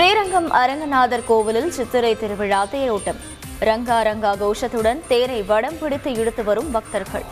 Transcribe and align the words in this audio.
ஸ்ரீரங்கம் 0.00 0.52
அரங்கநாதர் 0.52 1.24
கோவிலில் 1.26 1.70
சித்திரை 1.70 2.16
திருவிழா 2.16 2.66
தேரோட்டம். 2.66 3.18
ரங்கா 3.60 3.96
ரங்கா 4.08 4.30
கோஷத்துடன் 4.42 5.00
தேரை 5.08 5.42
வடம் 5.42 5.76
பிடித்து 5.80 6.12
இழுத்து 6.12 6.44
வரும் 6.44 6.70
பக்தர்கள். 6.70 7.24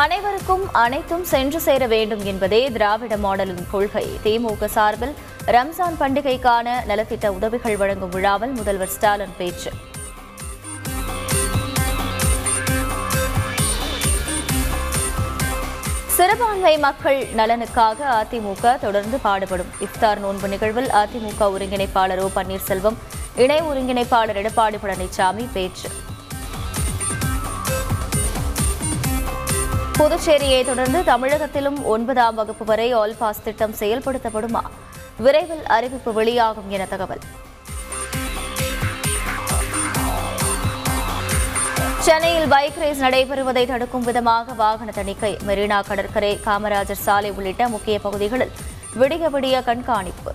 அனைவருக்கும் 0.00 0.62
அனைத்தும் 0.82 1.24
சென்று 1.30 1.58
சேர 1.64 1.86
வேண்டும் 1.86 2.20
என்பதே 2.30 2.60
திராவிட 2.74 3.14
மாடலின் 3.24 3.66
கொள்கை. 3.70 4.04
திமுக 4.24 4.68
சார்பில் 4.76 5.12
ரம்ஜான் 5.54 5.98
பண்டிகைக்கான 6.02 6.76
நலத்திட்ட 6.90 7.26
உதவிகள் 7.38 7.76
வழங்கும் 7.76 8.12
விழாவில் 8.14 8.54
முதல்வர் 8.58 8.92
ஸ்டாலின் 8.94 9.34
பேச்சு. 9.38 9.70
சிறுபான்மை 16.16 16.78
மக்கள் 16.86 17.20
நலனுக்காக 17.40 17.98
அதிமுக 18.20 18.78
தொடர்ந்து 18.86 19.18
பாடுபடும். 19.26 19.72
இஃப்தார் 19.88 20.22
நோன்பு 20.24 20.48
நிகழ்வில் 20.54 20.90
அதிமுக 21.02 21.50
ஒருங்கிணைப்பாளர் 21.56 22.22
ஓ 22.24 22.30
பன்னீர்செல்வம் 22.38 22.98
இணை 23.36 23.60
ஒருங்கிணைப்பாளர் 23.72 24.40
எடப்பாடி 24.44 24.80
பழனிசாமி 24.86 25.46
பேச்சு. 25.58 25.90
புதுச்சேரியை 29.98 30.64
தொடர்ந்து 30.64 30.98
தமிழகத்திலும் 31.02 31.82
ஒன்பதாம் 31.84 32.34
வகுப்பு 32.34 32.64
வரை 32.64 32.92
ஆல் 32.92 33.14
பாஸ் 33.18 33.42
திட்டம் 33.42 33.74
செயல்படுத்தப்படுமா? 33.78 34.62
விரைவில் 35.18 35.64
அறிவிப்பு 35.66 36.12
வெளியாகும் 36.12 36.70
என 36.70 36.84
தகவல். 36.84 37.22
சென்னையில் 41.98 42.48
பைக் 42.48 42.78
ரேஸ் 42.78 43.02
நடைபெறுவதை 43.02 43.66
தடுக்கும் 43.66 44.04
விதமாக 44.04 44.52
வாகன 44.52 44.90
தணிக்கை. 44.90 45.38
மெரினா 45.46 45.80
கடற்கரை 45.86 46.40
காமராஜர் 46.44 47.04
சாலை 47.06 47.30
உள்ளிட்ட 47.30 47.68
முக்கிய 47.68 47.98
பகுதிகளில் 47.98 48.52
விடிய 49.00 49.30
விடிய 49.30 49.64
கண்காணிப்பு. 49.64 50.34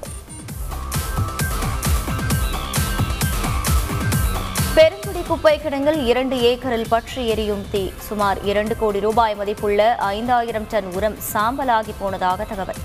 குப்பை 5.28 5.59
கிடங்கில் 5.59 6.06
இரண்டு 6.06 6.36
ஏக்கரில் 6.42 6.86
பற்றி 6.89 7.28
எரியும் 7.28 7.64
தீ. 7.72 7.92
சுமார் 7.97 8.44
இரண்டு 8.44 8.78
கோடி 8.78 9.00
ரூபாய் 9.00 9.36
மதிப்புள்ள 9.36 9.95
ஐந்தாயிரம் 9.95 10.67
டன் 10.70 10.88
உரம் 10.94 11.17
சாம்பலாகி 11.33 11.94
போனதாக 12.00 12.44
தகவல். 12.44 12.80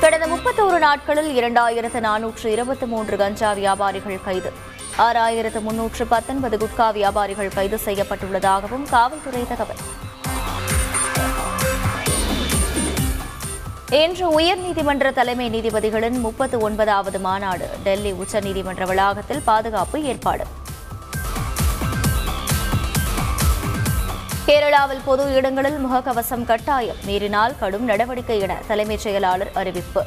கடந்த 0.00 0.26
முப்பத்தோரு 0.26 0.78
நாட்களில் 0.78 1.30
இரண்டாயிரத்து 1.40 2.00
நானூற்று 2.08 2.46
இருபத்தி 2.46 2.86
மூன்று 2.86 3.16
கஞ்சா 3.16 3.52
வியாபாரிகள் 3.52 4.24
கைது. 4.24 4.52
ஆறாயிரத்து 4.98 5.60
முன்னூற்று 5.60 6.06
பத்தொன்பது 6.06 6.56
குட்கா 6.56 6.92
வியாபாரிகள் 6.92 7.54
கைது 7.54 7.80
செய்யப்பட்டுள்ளதாகவும் 7.84 8.88
காவல்துறை 8.90 9.46
தகவல். 9.48 9.82
இன்று 13.98 14.26
உயர்நீதிமன்ற 14.38 15.12
தலைமை 15.12 15.46
நீதிபதிகளின் 15.54 16.16
முப்பத்து 16.24 16.56
ஒன்பதாவது 16.58 17.18
மாநாடு 17.20 17.66
டெல்லி 17.82 18.12
உச்சநீதிமன்ற 18.12 18.86
வளாகத்தில் 18.86 19.42
பாதுகாப்பு 19.44 20.02
ஏற்பாடு. 20.10 20.44
கேரளாவில் 24.46 25.04
பொது 25.04 25.34
இடங்களில் 25.34 25.78
முகக்கவசம் 25.84 26.44
கட்டாயம் 26.44 26.96
மீறினால் 27.04 27.54
கடும் 27.60 27.84
நடவடிக்கை 27.84 28.40
என 28.40 28.56
தலைமைச் 28.66 29.04
செயலாளர் 29.04 29.52
அறிவிப்பு. 29.54 30.04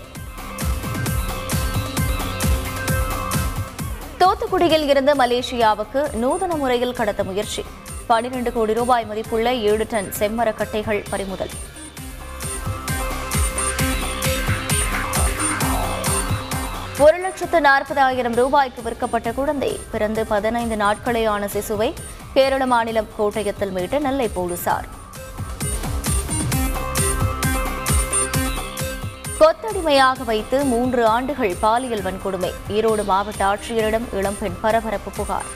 தூத்துக்குடியில் 4.19 4.87
இருந்து 4.89 5.15
மலேசியாவுக்கு 5.23 6.03
நூதன 6.25 6.55
முறையில் 6.55 6.97
கடத்த 6.99 7.23
முயற்சி. 7.23 7.65
பனிரெண்டு 8.07 8.53
கோடி 8.53 8.73
ரூபாய் 8.73 9.05
மதிப்புள்ள 9.05 9.53
ஏழு 9.53 9.87
டன் 9.89 10.13
செம்மரக்கட்டைகள் 10.19 11.03
பறிமுதல். 11.09 11.55
லட்சத்து 17.39 17.59
நாற்பதாயிரம் 17.61 18.35
ரூபாய்க்கு 18.37 18.81
விற்கப்பட்ட 18.85 19.31
குழந்தை. 19.39 19.69
பிறந்து 19.91 20.21
பதினைந்து 20.29 20.75
நாட்களேயான 20.83 21.47
சிசுவை 21.55 21.89
கேரள 22.35 22.65
மாநிலம் 22.71 23.09
கோட்டயத்தில் 23.17 23.73
மீட்ட 23.75 23.99
நெல்லை 24.05 24.27
போலீசார். 24.37 24.87
கொத்தடிமையாக 29.41 30.25
வைத்து 30.29 30.59
மூன்று 30.71 31.03
ஆண்டுகள் 31.15 31.53
பாலியல் 31.65 32.03
வன்கொடுமை. 32.07 32.51
ஈரோடு 32.77 33.05
மாவட்ட 33.11 33.43
ஆட்சியரிடம் 33.51 34.07
இளம்பெண் 34.21 34.57
பரபரப்பு 34.63 35.13
புகார். 35.19 35.51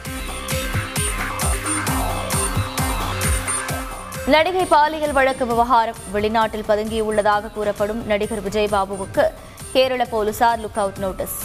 நடிகை 4.35 4.67
பாலியல் 4.75 5.17
வழக்கு 5.19 5.47
விவகாரம் 5.53 5.99
வெளிநாட்டில் 6.17 6.67
பதுங்கியுள்ளதாக 6.69 7.51
கூறப்படும் 7.57 8.03
நடிகர் 8.13 8.45
விஜயபாபுவுக்கு 8.49 9.25
கேரள 9.73 10.05
போலீசார் 10.13 10.63
லுக் 10.63 10.79
அவுட் 10.85 11.03
நோட்டீஸ். 11.07 11.39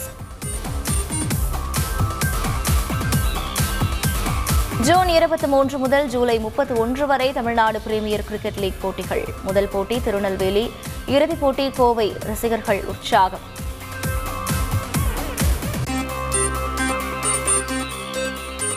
ஜூன் 4.86 5.08
இருபத்தி 5.08 5.46
மூன்று 5.46 5.78
முதல் 5.78 6.08
ஜூலை 6.08 6.38
முப்பத்தி 6.38 6.74
ஒன்று 6.74 7.06
வரை 7.06 7.32
தமிழ்நாடு 7.32 7.80
பிரீமியர் 7.80 8.24
கிரிக்கெட் 8.24 8.58
லீக் 8.58 8.80
போட்டிகள். 8.80 9.24
முதல் 9.42 9.68
போட்டி 9.68 10.00
திருநெல்வேலி 10.00 10.72
இறுதிப் 11.06 11.40
போட்டி 11.40 11.70
கோவை. 11.70 12.16
ரசிகர்கள் 12.20 12.84
உற்சாகம். 12.84 13.38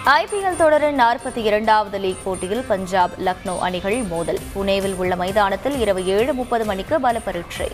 ஐபிஎல் 0.06 0.56
தொடரின் 0.56 1.02
நாற்பத்தி 1.02 1.36
இரண்டாவது 1.36 1.98
லீக் 1.98 2.24
போட்டியில் 2.24 2.64
பஞ்சாப் 2.64 3.12
லக்னோ 3.26 3.60
அணிகள் 3.60 4.02
மோதல். 4.02 4.40
புனேவில் 4.56 4.96
உள்ள 4.96 5.16
மைதானத்தில் 5.16 5.80
இரவு 5.80 6.06
ஏழு 6.06 6.34
முப்பது 6.34 6.66
மணிக்கு 6.66 7.00
பலப்பரீட்சை. 7.00 7.72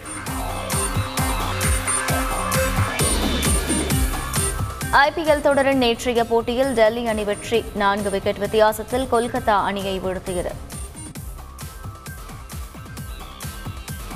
ஐபிஎல் 4.98 5.42
தொடரின் 5.42 5.78
நேற்றைய 5.78 6.24
போட்டியில் 6.26 6.74
டெல்லி 6.74 7.02
அணி 7.06 7.24
வெற்றி. 7.24 7.64
நான்கு 7.76 8.10
விக்கெட் 8.10 8.38
வித்தியாசத்தில் 8.38 9.08
கொல்கத்தா 9.12 9.56
அணியை 9.70 10.00
வீழ்த்தியது. 10.00 10.52